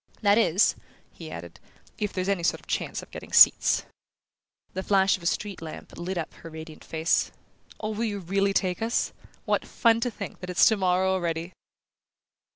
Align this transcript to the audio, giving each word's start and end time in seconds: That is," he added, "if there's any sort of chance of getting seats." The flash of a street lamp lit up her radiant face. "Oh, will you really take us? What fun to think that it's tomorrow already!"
That 0.23 0.39
is," 0.39 0.73
he 1.11 1.29
added, 1.29 1.59
"if 1.99 2.11
there's 2.11 2.27
any 2.27 2.41
sort 2.41 2.59
of 2.61 2.65
chance 2.65 3.03
of 3.03 3.11
getting 3.11 3.31
seats." 3.31 3.85
The 4.73 4.81
flash 4.81 5.15
of 5.15 5.21
a 5.21 5.27
street 5.27 5.61
lamp 5.61 5.95
lit 5.95 6.17
up 6.17 6.33
her 6.33 6.49
radiant 6.49 6.83
face. 6.83 7.29
"Oh, 7.79 7.91
will 7.91 8.05
you 8.05 8.17
really 8.17 8.51
take 8.51 8.81
us? 8.81 9.13
What 9.45 9.63
fun 9.63 9.99
to 9.99 10.09
think 10.09 10.39
that 10.39 10.49
it's 10.49 10.65
tomorrow 10.65 11.11
already!" 11.11 11.53